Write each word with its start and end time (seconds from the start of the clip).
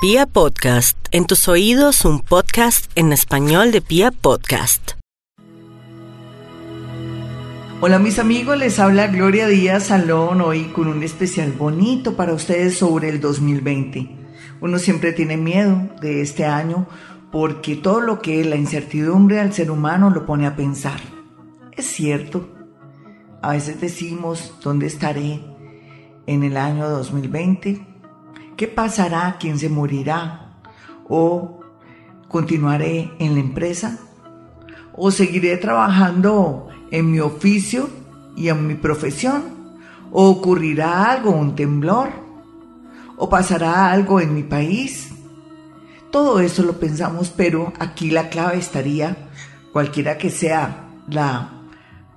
Pia 0.00 0.26
Podcast, 0.26 0.96
en 1.10 1.26
tus 1.26 1.48
oídos 1.48 2.04
un 2.04 2.20
podcast 2.20 2.88
en 2.94 3.12
español 3.12 3.72
de 3.72 3.80
Pia 3.80 4.12
Podcast. 4.12 4.92
Hola 7.80 7.98
mis 7.98 8.20
amigos, 8.20 8.56
les 8.56 8.78
habla 8.78 9.08
Gloria 9.08 9.48
Díaz 9.48 9.86
Salón 9.86 10.40
hoy 10.40 10.66
con 10.66 10.86
un 10.86 11.02
especial 11.02 11.50
bonito 11.50 12.14
para 12.14 12.32
ustedes 12.32 12.78
sobre 12.78 13.08
el 13.08 13.20
2020. 13.20 14.08
Uno 14.60 14.78
siempre 14.78 15.12
tiene 15.12 15.36
miedo 15.36 15.88
de 16.00 16.22
este 16.22 16.44
año 16.44 16.86
porque 17.32 17.74
todo 17.74 18.00
lo 18.00 18.22
que 18.22 18.40
es 18.40 18.46
la 18.46 18.54
incertidumbre 18.54 19.40
al 19.40 19.52
ser 19.52 19.68
humano 19.68 20.10
lo 20.10 20.26
pone 20.26 20.46
a 20.46 20.54
pensar. 20.54 21.00
Es 21.72 21.86
cierto, 21.86 22.48
a 23.42 23.50
veces 23.50 23.80
decimos, 23.80 24.54
¿dónde 24.62 24.86
estaré 24.86 25.40
en 26.28 26.44
el 26.44 26.56
año 26.56 26.88
2020? 26.88 27.97
¿Qué 28.58 28.66
pasará? 28.66 29.36
¿Quién 29.38 29.56
se 29.56 29.68
morirá? 29.68 30.50
¿O 31.08 31.60
continuaré 32.26 33.12
en 33.20 33.34
la 33.34 33.40
empresa? 33.40 34.00
¿O 34.94 35.12
seguiré 35.12 35.58
trabajando 35.58 36.66
en 36.90 37.08
mi 37.08 37.20
oficio 37.20 37.88
y 38.34 38.48
en 38.48 38.66
mi 38.66 38.74
profesión? 38.74 39.44
¿O 40.10 40.28
ocurrirá 40.28 41.08
algo, 41.08 41.30
un 41.30 41.54
temblor? 41.54 42.08
¿O 43.16 43.28
pasará 43.28 43.92
algo 43.92 44.20
en 44.20 44.34
mi 44.34 44.42
país? 44.42 45.12
Todo 46.10 46.40
eso 46.40 46.64
lo 46.64 46.80
pensamos, 46.80 47.30
pero 47.30 47.72
aquí 47.78 48.10
la 48.10 48.28
clave 48.28 48.58
estaría, 48.58 49.28
cualquiera 49.72 50.18
que 50.18 50.30
sea 50.30 50.88
la 51.08 51.62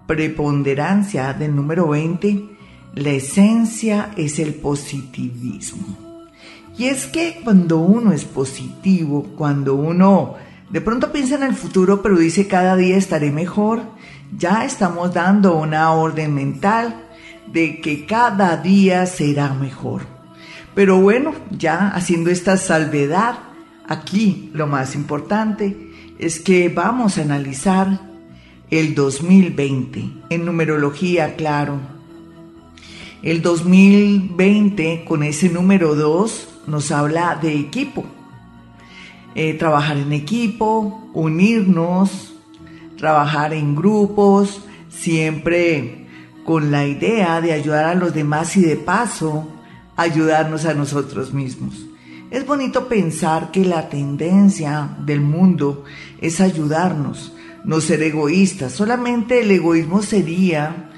preponderancia 0.07 1.33
del 1.33 1.55
número 1.55 1.89
20, 1.89 2.49
la 2.95 3.11
esencia 3.11 4.11
es 4.17 4.39
el 4.39 4.55
positivismo. 4.55 6.10
Y 6.77 6.85
es 6.85 7.05
que 7.05 7.41
cuando 7.43 7.77
uno 7.77 8.13
es 8.13 8.25
positivo, 8.25 9.23
cuando 9.37 9.75
uno 9.75 10.35
de 10.69 10.81
pronto 10.81 11.11
piensa 11.11 11.35
en 11.35 11.43
el 11.43 11.53
futuro, 11.53 12.01
pero 12.01 12.17
dice 12.17 12.47
cada 12.47 12.75
día 12.75 12.97
estaré 12.97 13.31
mejor, 13.31 13.81
ya 14.37 14.63
estamos 14.63 15.13
dando 15.13 15.57
una 15.57 15.91
orden 15.91 16.33
mental 16.33 17.07
de 17.51 17.81
que 17.81 18.05
cada 18.05 18.57
día 18.57 19.05
será 19.05 19.53
mejor. 19.53 20.03
Pero 20.73 21.01
bueno, 21.01 21.33
ya 21.49 21.89
haciendo 21.89 22.29
esta 22.29 22.55
salvedad, 22.55 23.39
aquí 23.87 24.49
lo 24.53 24.67
más 24.67 24.95
importante 24.95 25.91
es 26.17 26.39
que 26.39 26.69
vamos 26.69 27.17
a 27.17 27.23
analizar 27.23 27.99
el 28.69 28.95
2020 28.95 30.09
en 30.29 30.45
numerología, 30.45 31.35
claro. 31.35 31.79
El 33.21 33.41
2020 33.41 35.03
con 35.05 35.23
ese 35.23 35.49
número 35.49 35.95
2 35.95 36.50
nos 36.67 36.91
habla 36.91 37.37
de 37.41 37.53
equipo. 37.55 38.05
Eh, 39.33 39.53
trabajar 39.53 39.97
en 39.97 40.11
equipo, 40.11 41.09
unirnos, 41.13 42.33
trabajar 42.97 43.53
en 43.53 43.75
grupos, 43.75 44.61
siempre 44.89 46.07
con 46.43 46.71
la 46.71 46.85
idea 46.85 47.39
de 47.39 47.53
ayudar 47.53 47.85
a 47.85 47.95
los 47.95 48.13
demás 48.13 48.57
y 48.57 48.61
de 48.61 48.75
paso 48.75 49.47
ayudarnos 49.95 50.65
a 50.65 50.73
nosotros 50.73 51.33
mismos. 51.33 51.85
Es 52.29 52.45
bonito 52.45 52.87
pensar 52.87 53.51
que 53.51 53.65
la 53.65 53.89
tendencia 53.89 54.89
del 55.05 55.21
mundo 55.21 55.83
es 56.19 56.39
ayudarnos, 56.39 57.33
no 57.65 57.81
ser 57.81 58.01
egoístas. 58.03 58.71
Solamente 58.71 59.41
el 59.41 59.51
egoísmo 59.51 60.01
sería 60.01 60.90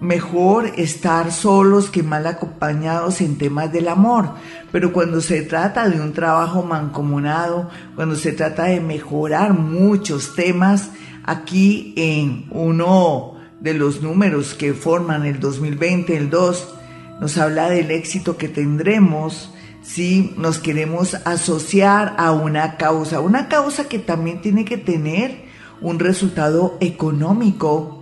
mejor 0.00 0.72
estar 0.76 1.30
solos 1.30 1.90
que 1.90 2.02
mal 2.02 2.26
acompañados 2.26 3.20
en 3.20 3.38
temas 3.38 3.72
del 3.72 3.88
amor. 3.88 4.34
Pero 4.72 4.92
cuando 4.92 5.20
se 5.20 5.42
trata 5.42 5.88
de 5.88 6.00
un 6.00 6.12
trabajo 6.12 6.62
mancomunado, 6.62 7.70
cuando 7.94 8.16
se 8.16 8.32
trata 8.32 8.64
de 8.64 8.80
mejorar 8.80 9.52
muchos 9.52 10.34
temas, 10.34 10.90
aquí 11.24 11.92
en 11.96 12.46
uno 12.50 13.36
de 13.60 13.74
los 13.74 14.02
números 14.02 14.54
que 14.54 14.72
forman 14.72 15.26
el 15.26 15.38
2020, 15.38 16.16
el 16.16 16.30
2, 16.30 16.74
nos 17.20 17.36
habla 17.36 17.68
del 17.68 17.90
éxito 17.90 18.38
que 18.38 18.48
tendremos 18.48 19.52
si 19.82 20.34
nos 20.36 20.58
queremos 20.58 21.14
asociar 21.24 22.14
a 22.18 22.32
una 22.32 22.76
causa, 22.76 23.20
una 23.20 23.48
causa 23.48 23.88
que 23.88 23.98
también 23.98 24.40
tiene 24.40 24.64
que 24.64 24.76
tener 24.76 25.44
un 25.80 25.98
resultado 25.98 26.76
económico 26.80 27.99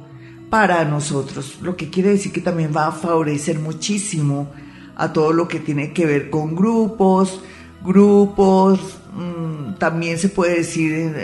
para 0.51 0.85
nosotros, 0.85 1.59
lo 1.63 1.77
que 1.77 1.91
quiere 1.91 2.11
decir 2.11 2.33
que 2.33 2.41
también 2.41 2.73
va 2.75 2.89
a 2.89 2.93
favorecer 2.93 3.59
muchísimo 3.59 4.51
a 4.97 5.13
todo 5.13 5.33
lo 5.33 5.47
que 5.47 5.61
tiene 5.61 5.93
que 5.93 6.07
ver 6.07 6.31
con 6.31 6.57
grupos, 6.57 7.41
grupos, 7.85 8.81
mm, 9.15 9.75
también 9.79 10.19
se 10.19 10.29
puede 10.29 10.59
decir 10.59 11.15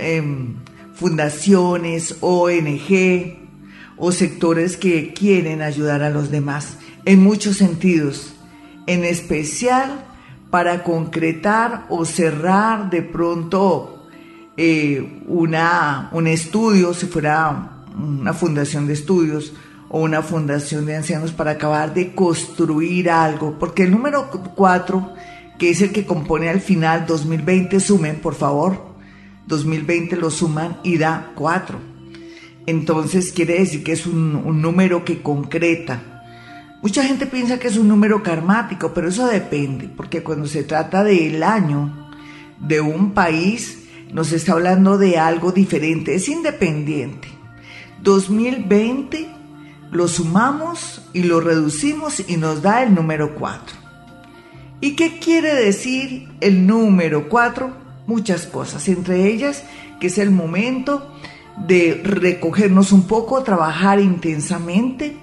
fundaciones, 0.94 2.16
ONG 2.20 3.38
o 3.96 4.12
sectores 4.12 4.76
que 4.76 5.12
quieren 5.12 5.62
ayudar 5.62 6.02
a 6.02 6.10
los 6.10 6.30
demás 6.30 6.78
en 7.04 7.22
muchos 7.22 7.56
sentidos, 7.56 8.34
en 8.86 9.04
especial 9.04 10.04
para 10.50 10.84
concretar 10.84 11.86
o 11.88 12.04
cerrar 12.04 12.91
de 12.91 13.02
pronto 13.02 14.06
eh, 14.56 15.22
una, 15.26 16.10
un 16.12 16.28
estudio, 16.28 16.94
si 16.94 17.06
fuera 17.06 17.73
una 17.94 18.32
fundación 18.32 18.87
de 18.87 18.94
estudios 18.94 19.53
o 19.88 20.00
una 20.00 20.22
fundación 20.22 20.87
de 20.87 20.97
ancianos 20.97 21.32
para 21.32 21.53
acabar 21.53 21.94
de 21.94 22.15
construir 22.15 23.10
algo, 23.10 23.59
porque 23.59 23.84
el 23.84 23.93
número 23.93 24.28
4, 24.55 25.12
que 25.59 25.71
es 25.71 25.82
el 25.82 25.93
que 25.93 26.06
compone 26.06 26.49
al 26.49 26.60
final 26.60 27.06
2020, 27.06 27.78
sumen, 27.81 28.16
por 28.21 28.34
favor, 28.34 28.94
2020 29.47 30.16
lo 30.16 30.31
suman 30.31 30.78
y 30.83 30.99
da 30.99 31.33
4. 31.34 31.78
Entonces 32.66 33.31
quiere 33.33 33.59
decir 33.59 33.84
que 33.84 33.93
es 33.93 34.06
un, 34.06 34.34
un 34.37 34.62
número 34.62 35.04
que 35.04 35.22
concreta. 35.22 36.25
Mucha 36.83 37.04
gente 37.04 37.27
piensa 37.27 37.59
que 37.59 37.69
es 37.69 37.77
un 37.77 37.88
número 37.88 38.22
karmático, 38.22 38.93
pero 38.93 39.09
eso 39.09 39.27
depende, 39.27 39.88
porque 39.94 40.22
cuando 40.22 40.47
se 40.47 40.65
trata 40.65 41.04
del 41.04 41.43
año 41.43 42.10
de 42.59 42.81
un 42.81 43.12
país, 43.12 43.84
nos 44.12 44.33
está 44.33 44.53
hablando 44.53 44.99
de 44.99 45.19
algo 45.19 45.53
diferente, 45.53 46.15
es 46.15 46.28
independiente. 46.28 47.34
2020 48.04 49.28
lo 49.91 50.09
sumamos 50.09 51.03
y 51.12 51.22
lo 51.22 51.41
reducimos 51.41 52.22
y 52.28 52.37
nos 52.37 52.62
da 52.62 52.82
el 52.82 52.94
número 52.94 53.34
4. 53.34 53.76
¿Y 54.81 54.94
qué 54.94 55.19
quiere 55.19 55.54
decir 55.54 56.28
el 56.41 56.66
número 56.66 57.28
4? 57.28 57.72
Muchas 58.06 58.47
cosas, 58.47 58.87
entre 58.88 59.26
ellas 59.26 59.65
que 59.98 60.09
es 60.09 60.19
el 60.19 60.31
momento 60.31 61.15
de 61.66 62.03
recogernos 62.04 62.92
un 62.92 63.06
poco, 63.06 63.42
trabajar 63.42 64.00
intensamente, 64.00 65.16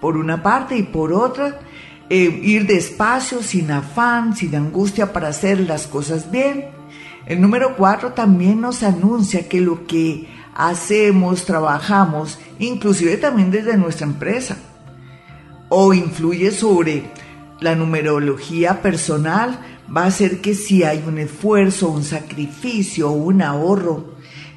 por 0.00 0.16
una 0.16 0.42
parte 0.42 0.78
y 0.78 0.84
por 0.84 1.12
otra, 1.12 1.60
eh, 2.08 2.40
ir 2.42 2.66
despacio, 2.66 3.42
sin 3.42 3.70
afán, 3.72 4.36
sin 4.36 4.54
angustia 4.54 5.12
para 5.12 5.28
hacer 5.28 5.60
las 5.60 5.86
cosas 5.86 6.30
bien. 6.30 6.66
El 7.26 7.40
número 7.40 7.76
4 7.76 8.12
también 8.12 8.60
nos 8.60 8.82
anuncia 8.84 9.48
que 9.48 9.60
lo 9.60 9.86
que 9.86 10.35
hacemos, 10.56 11.44
trabajamos, 11.44 12.38
inclusive 12.58 13.18
también 13.18 13.50
desde 13.50 13.76
nuestra 13.76 14.06
empresa, 14.06 14.56
o 15.68 15.92
influye 15.92 16.50
sobre 16.50 17.10
la 17.60 17.74
numerología 17.74 18.80
personal, 18.80 19.60
va 19.94 20.04
a 20.04 20.10
ser 20.10 20.40
que 20.40 20.54
si 20.54 20.82
hay 20.82 21.04
un 21.06 21.18
esfuerzo, 21.18 21.90
un 21.90 22.04
sacrificio, 22.04 23.10
un 23.10 23.42
ahorro, 23.42 24.14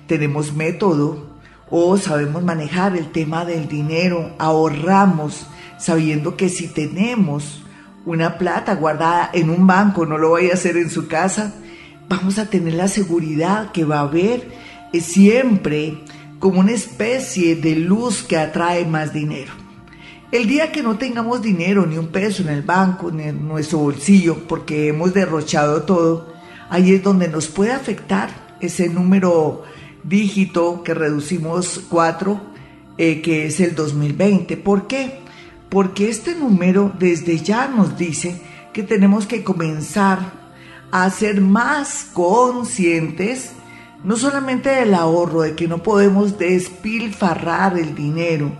tenemos 0.07 0.53
método 0.53 1.27
o 1.69 1.97
sabemos 1.97 2.43
manejar 2.43 2.95
el 2.95 3.11
tema 3.11 3.45
del 3.45 3.67
dinero, 3.67 4.31
ahorramos 4.39 5.45
sabiendo 5.77 6.35
que 6.35 6.49
si 6.49 6.67
tenemos 6.67 7.63
una 8.05 8.37
plata 8.37 8.73
guardada 8.75 9.29
en 9.33 9.49
un 9.49 9.67
banco, 9.67 10.05
no 10.05 10.17
lo 10.17 10.31
vaya 10.31 10.51
a 10.51 10.53
hacer 10.55 10.77
en 10.77 10.89
su 10.89 11.07
casa, 11.07 11.53
vamos 12.07 12.39
a 12.39 12.49
tener 12.49 12.73
la 12.73 12.87
seguridad 12.87 13.71
que 13.71 13.85
va 13.85 13.99
a 13.99 14.03
haber 14.03 14.58
es 14.93 15.05
siempre 15.05 15.99
como 16.39 16.61
una 16.61 16.71
especie 16.71 17.55
de 17.55 17.75
luz 17.75 18.23
que 18.23 18.37
atrae 18.37 18.85
más 18.85 19.13
dinero. 19.13 19.51
El 20.31 20.47
día 20.47 20.71
que 20.71 20.83
no 20.83 20.97
tengamos 20.97 21.41
dinero, 21.41 21.85
ni 21.85 21.97
un 21.97 22.07
peso 22.07 22.43
en 22.43 22.49
el 22.49 22.61
banco, 22.61 23.11
ni 23.11 23.23
en 23.23 23.47
nuestro 23.47 23.79
bolsillo, 23.79 24.47
porque 24.47 24.87
hemos 24.87 25.13
derrochado 25.13 25.83
todo, 25.83 26.33
ahí 26.69 26.93
es 26.93 27.03
donde 27.03 27.27
nos 27.27 27.47
puede 27.47 27.71
afectar 27.71 28.57
ese 28.61 28.89
número 28.89 29.63
dígito 30.03 30.83
que 30.83 30.93
reducimos 30.93 31.81
4, 31.89 32.41
eh, 32.97 33.21
que 33.21 33.47
es 33.47 33.59
el 33.59 33.75
2020. 33.75 34.55
¿Por 34.57 34.87
qué? 34.87 35.19
Porque 35.69 36.09
este 36.09 36.35
número 36.35 36.91
desde 36.99 37.39
ya 37.39 37.67
nos 37.67 37.97
dice 37.97 38.39
que 38.71 38.83
tenemos 38.83 39.25
que 39.25 39.43
comenzar 39.43 40.19
a 40.91 41.09
ser 41.09 41.41
más 41.41 42.07
conscientes 42.13 43.53
no 44.03 44.15
solamente 44.15 44.69
del 44.69 44.93
ahorro, 44.93 45.41
de 45.41 45.55
que 45.55 45.67
no 45.67 45.83
podemos 45.83 46.37
despilfarrar 46.37 47.77
el 47.77 47.95
dinero, 47.95 48.51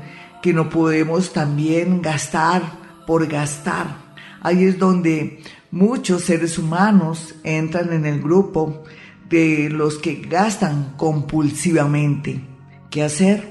que 0.41 0.53
no 0.53 0.69
podemos 0.69 1.33
también 1.33 2.01
gastar 2.01 2.61
por 3.05 3.27
gastar. 3.27 4.09
Ahí 4.41 4.63
es 4.63 4.79
donde 4.79 5.41
Muchos 5.71 6.23
seres 6.23 6.57
humanos 6.57 7.35
entran 7.43 7.93
en 7.93 8.03
el 8.07 8.23
grupo 8.23 8.83
de 9.29 9.69
los 9.69 9.99
que 9.99 10.15
gastan 10.15 10.95
compulsivamente. 10.97 12.41
¿Qué 12.89 13.03
hacer? 13.03 13.47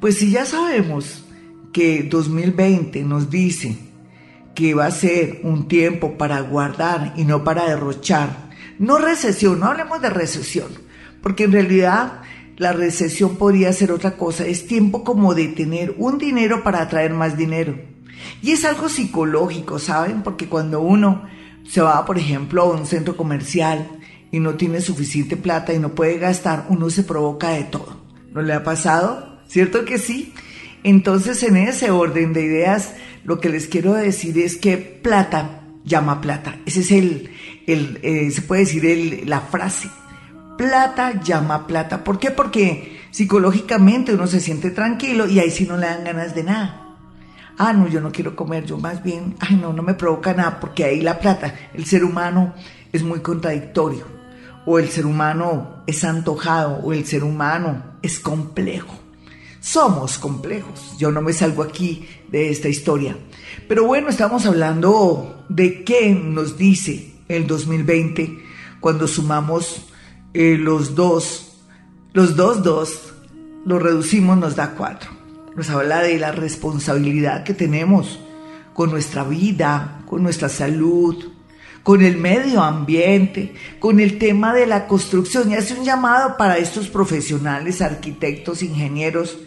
Pues 0.00 0.18
si 0.18 0.30
ya 0.30 0.44
sabemos 0.44 1.24
que 1.72 2.04
2020 2.04 3.02
nos 3.02 3.28
dice 3.28 3.76
que 4.54 4.74
va 4.74 4.86
a 4.86 4.92
ser 4.92 5.40
un 5.42 5.66
tiempo 5.66 6.16
para 6.16 6.40
guardar 6.42 7.14
y 7.16 7.24
no 7.24 7.42
para 7.42 7.68
derrochar, 7.68 8.50
no 8.78 8.98
recesión, 8.98 9.58
no 9.58 9.66
hablemos 9.66 10.00
de 10.00 10.10
recesión, 10.10 10.68
porque 11.26 11.42
en 11.42 11.50
realidad 11.50 12.22
la 12.56 12.72
recesión 12.72 13.34
podría 13.34 13.72
ser 13.72 13.90
otra 13.90 14.16
cosa, 14.16 14.46
es 14.46 14.68
tiempo 14.68 15.02
como 15.02 15.34
de 15.34 15.48
tener 15.48 15.92
un 15.98 16.18
dinero 16.18 16.62
para 16.62 16.82
atraer 16.82 17.14
más 17.14 17.36
dinero. 17.36 17.76
Y 18.42 18.52
es 18.52 18.64
algo 18.64 18.88
psicológico, 18.88 19.80
¿saben? 19.80 20.22
Porque 20.22 20.48
cuando 20.48 20.80
uno 20.80 21.24
se 21.68 21.80
va, 21.80 22.04
por 22.04 22.16
ejemplo, 22.16 22.62
a 22.62 22.66
un 22.66 22.86
centro 22.86 23.16
comercial 23.16 23.88
y 24.30 24.38
no 24.38 24.54
tiene 24.54 24.80
suficiente 24.80 25.36
plata 25.36 25.74
y 25.74 25.80
no 25.80 25.96
puede 25.96 26.16
gastar, 26.18 26.66
uno 26.68 26.90
se 26.90 27.02
provoca 27.02 27.48
de 27.48 27.64
todo. 27.64 28.00
¿No 28.30 28.40
le 28.40 28.52
ha 28.52 28.62
pasado? 28.62 29.40
¿Cierto 29.48 29.84
que 29.84 29.98
sí? 29.98 30.32
Entonces, 30.84 31.42
en 31.42 31.56
ese 31.56 31.90
orden 31.90 32.34
de 32.34 32.42
ideas, 32.42 32.94
lo 33.24 33.40
que 33.40 33.48
les 33.48 33.66
quiero 33.66 33.94
decir 33.94 34.38
es 34.38 34.56
que 34.56 34.76
plata 34.76 35.62
llama 35.84 36.20
plata. 36.20 36.60
Ese 36.66 36.82
es 36.82 36.92
el, 36.92 37.30
el 37.66 37.98
eh, 38.04 38.30
se 38.30 38.42
puede 38.42 38.60
decir 38.60 39.24
la 39.26 39.40
frase. 39.40 39.88
Plata 40.56 41.20
llama 41.22 41.66
plata. 41.66 42.02
¿Por 42.02 42.18
qué? 42.18 42.30
Porque 42.30 43.00
psicológicamente 43.10 44.14
uno 44.14 44.26
se 44.26 44.40
siente 44.40 44.70
tranquilo 44.70 45.26
y 45.26 45.38
ahí 45.38 45.50
sí 45.50 45.66
no 45.66 45.76
le 45.76 45.86
dan 45.86 46.04
ganas 46.04 46.34
de 46.34 46.44
nada 46.44 46.86
ah, 47.58 47.72
no, 47.72 47.88
yo 47.88 48.00
no 48.00 48.12
quiero 48.12 48.36
comer, 48.36 48.64
yo 48.64 48.78
más 48.78 49.02
bien, 49.02 49.36
ay, 49.40 49.56
no, 49.56 49.72
no 49.72 49.82
me 49.82 49.94
provoca 49.94 50.34
nada, 50.34 50.60
porque 50.60 50.84
ahí 50.84 51.00
la 51.00 51.18
plata, 51.18 51.54
el 51.74 51.86
ser 51.86 52.04
humano 52.04 52.54
es 52.92 53.02
muy 53.02 53.20
contradictorio, 53.20 54.04
o 54.64 54.78
el 54.78 54.88
ser 54.88 55.06
humano 55.06 55.82
es 55.86 56.04
antojado, 56.04 56.80
o 56.82 56.92
el 56.92 57.06
ser 57.06 57.24
humano 57.24 57.82
es 58.02 58.20
complejo. 58.20 58.94
Somos 59.60 60.18
complejos, 60.18 60.96
yo 60.96 61.10
no 61.10 61.22
me 61.22 61.32
salgo 61.32 61.62
aquí 61.62 62.06
de 62.28 62.50
esta 62.50 62.68
historia. 62.68 63.16
Pero 63.68 63.84
bueno, 63.84 64.08
estamos 64.08 64.46
hablando 64.46 65.44
de 65.48 65.82
qué 65.82 66.14
nos 66.14 66.56
dice 66.56 67.14
el 67.28 67.48
2020 67.48 68.44
cuando 68.78 69.08
sumamos 69.08 69.88
eh, 70.38 70.58
los 70.58 70.94
dos, 70.94 71.56
los 72.12 72.36
dos, 72.36 72.62
dos, 72.62 73.14
lo 73.64 73.78
reducimos, 73.78 74.36
nos 74.36 74.54
da 74.54 74.72
cuatro. 74.72 75.10
Nos 75.54 75.70
habla 75.70 76.02
de 76.02 76.18
la 76.18 76.30
responsabilidad 76.30 77.42
que 77.42 77.54
tenemos 77.54 78.20
con 78.74 78.90
nuestra 78.90 79.24
vida, 79.24 80.02
con 80.04 80.22
nuestra 80.22 80.50
salud, 80.50 81.32
con 81.82 82.02
el 82.02 82.18
medio 82.18 82.62
ambiente, 82.62 83.54
con 83.80 83.98
el 83.98 84.18
tema 84.18 84.52
de 84.52 84.66
la 84.66 84.86
construcción. 84.86 85.50
Y 85.50 85.54
hace 85.54 85.72
un 85.72 85.86
llamado 85.86 86.36
para 86.36 86.58
estos 86.58 86.88
profesionales, 86.88 87.80
arquitectos, 87.80 88.62
ingenieros, 88.62 89.38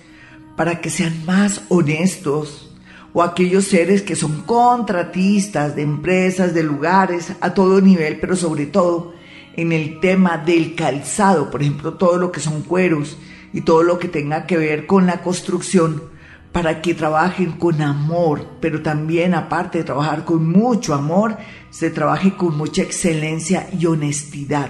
para 0.55 0.81
que 0.81 0.89
sean 0.89 1.23
más 1.27 1.61
honestos 1.69 2.73
o 3.13 3.21
aquellos 3.21 3.65
seres 3.65 4.01
que 4.01 4.15
son 4.15 4.41
contratistas 4.41 5.75
de 5.75 5.83
empresas, 5.83 6.55
de 6.55 6.63
lugares, 6.63 7.33
a 7.41 7.53
todo 7.53 7.79
nivel, 7.79 8.19
pero 8.19 8.35
sobre 8.35 8.65
todo 8.65 9.18
en 9.59 9.73
el 9.73 9.99
tema 9.99 10.37
del 10.37 10.73
calzado, 10.73 11.51
por 11.51 11.61
ejemplo, 11.61 11.95
todo 11.95 12.17
lo 12.17 12.31
que 12.31 12.39
son 12.39 12.61
cueros, 12.61 13.17
y 13.51 13.61
todo 13.61 13.83
lo 13.83 13.99
que 13.99 14.07
tenga 14.07 14.45
que 14.45 14.57
ver 14.57 14.85
con 14.85 15.05
la 15.05 15.21
construcción 15.21 16.03
para 16.51 16.81
que 16.81 16.93
trabajen 16.93 17.51
con 17.53 17.81
amor, 17.81 18.45
pero 18.59 18.81
también 18.81 19.33
aparte 19.33 19.79
de 19.79 19.83
trabajar 19.83 20.25
con 20.25 20.49
mucho 20.49 20.93
amor, 20.93 21.37
se 21.69 21.89
trabaje 21.89 22.35
con 22.35 22.57
mucha 22.57 22.81
excelencia 22.81 23.67
y 23.77 23.85
honestidad, 23.85 24.69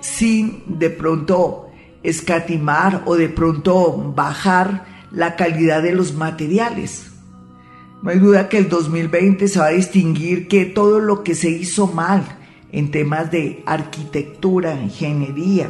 sin 0.00 0.62
de 0.66 0.88
pronto 0.88 1.70
escatimar 2.02 3.02
o 3.06 3.16
de 3.16 3.28
pronto 3.28 4.12
bajar 4.14 4.86
la 5.10 5.36
calidad 5.36 5.82
de 5.82 5.92
los 5.94 6.14
materiales. 6.14 7.10
No 8.02 8.10
hay 8.10 8.18
duda 8.18 8.48
que 8.48 8.58
el 8.58 8.68
2020 8.68 9.48
se 9.48 9.58
va 9.58 9.66
a 9.66 9.70
distinguir 9.70 10.48
que 10.48 10.64
todo 10.64 11.00
lo 11.00 11.24
que 11.24 11.34
se 11.34 11.50
hizo 11.50 11.88
mal 11.88 12.38
en 12.72 12.90
temas 12.90 13.30
de 13.30 13.62
arquitectura, 13.66 14.80
ingeniería, 14.80 15.68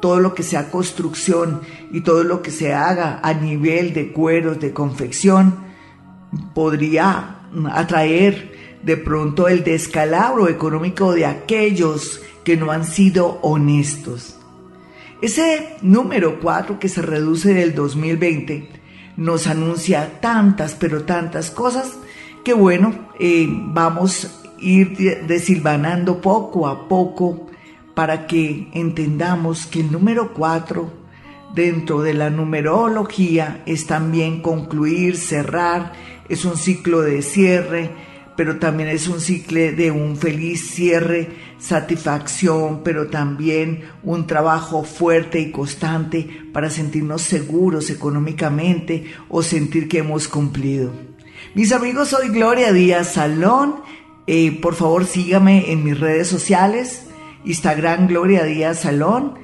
todo 0.00 0.20
lo 0.20 0.34
que 0.34 0.42
sea 0.42 0.70
construcción 0.70 1.60
y 1.92 2.02
todo 2.02 2.24
lo 2.24 2.42
que 2.42 2.50
se 2.50 2.72
haga 2.74 3.20
a 3.22 3.34
nivel 3.34 3.92
de 3.94 4.12
cueros, 4.12 4.60
de 4.60 4.72
confección, 4.72 5.56
podría 6.54 7.40
atraer 7.72 8.78
de 8.82 8.96
pronto 8.96 9.48
el 9.48 9.64
descalabro 9.64 10.48
económico 10.48 11.12
de 11.12 11.26
aquellos 11.26 12.20
que 12.44 12.56
no 12.56 12.70
han 12.70 12.84
sido 12.84 13.38
honestos. 13.42 14.36
Ese 15.20 15.76
número 15.82 16.38
4 16.40 16.78
que 16.78 16.88
se 16.88 17.02
reduce 17.02 17.52
del 17.52 17.74
2020 17.74 18.68
nos 19.16 19.48
anuncia 19.48 20.20
tantas, 20.20 20.74
pero 20.74 21.02
tantas 21.02 21.50
cosas 21.50 21.98
que 22.44 22.54
bueno, 22.54 22.94
eh, 23.18 23.46
vamos 23.48 24.47
ir 24.60 25.26
desilvanando 25.26 26.20
poco 26.20 26.66
a 26.66 26.88
poco 26.88 27.46
para 27.94 28.26
que 28.26 28.68
entendamos 28.74 29.66
que 29.66 29.80
el 29.80 29.90
número 29.90 30.32
4 30.32 30.92
dentro 31.54 32.02
de 32.02 32.14
la 32.14 32.30
numerología 32.30 33.62
es 33.66 33.86
también 33.86 34.42
concluir, 34.42 35.16
cerrar, 35.16 35.92
es 36.28 36.44
un 36.44 36.56
ciclo 36.56 37.00
de 37.00 37.22
cierre, 37.22 37.90
pero 38.36 38.58
también 38.58 38.88
es 38.88 39.08
un 39.08 39.20
ciclo 39.20 39.60
de 39.60 39.90
un 39.90 40.16
feliz 40.16 40.70
cierre, 40.70 41.28
satisfacción, 41.58 42.82
pero 42.84 43.08
también 43.08 43.82
un 44.04 44.28
trabajo 44.28 44.84
fuerte 44.84 45.40
y 45.40 45.50
constante 45.50 46.28
para 46.52 46.70
sentirnos 46.70 47.22
seguros 47.22 47.90
económicamente 47.90 49.06
o 49.28 49.42
sentir 49.42 49.88
que 49.88 49.98
hemos 49.98 50.28
cumplido. 50.28 50.92
Mis 51.54 51.72
amigos, 51.72 52.10
soy 52.10 52.28
Gloria 52.28 52.72
Díaz 52.72 53.14
Salón. 53.14 53.76
Eh, 54.30 54.52
por 54.60 54.74
favor, 54.74 55.06
sígame 55.06 55.72
en 55.72 55.82
mis 55.82 55.98
redes 55.98 56.28
sociales. 56.28 57.06
Instagram 57.46 58.08
Gloria 58.08 58.44
Díaz 58.44 58.80
Salón, 58.80 59.38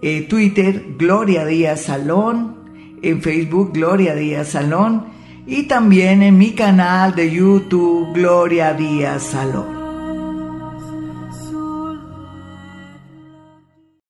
eh, 0.00 0.22
Twitter 0.22 0.82
Gloria 0.96 1.44
Díaz 1.44 1.82
Salón, 1.82 2.56
en 3.02 3.20
Facebook 3.20 3.72
Gloria 3.74 4.14
Díaz 4.14 4.48
Salón 4.48 5.08
y 5.46 5.64
también 5.64 6.22
en 6.22 6.38
mi 6.38 6.52
canal 6.52 7.14
de 7.14 7.30
YouTube 7.30 8.14
Gloria 8.14 8.72
Díaz 8.72 9.24
Salón. 9.24 9.79